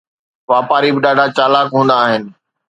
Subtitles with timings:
[0.51, 2.23] واپاري به ڏاڍا چالاڪ هوندا آهن.